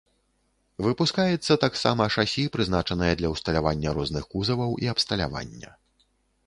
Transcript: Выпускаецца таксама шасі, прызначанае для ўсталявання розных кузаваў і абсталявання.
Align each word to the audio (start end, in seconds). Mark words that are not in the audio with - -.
Выпускаецца 0.85 1.57
таксама 1.65 2.07
шасі, 2.15 2.47
прызначанае 2.57 3.13
для 3.21 3.33
ўсталявання 3.35 3.89
розных 4.01 4.23
кузаваў 4.35 4.71
і 4.87 4.93
абсталявання. 4.97 5.69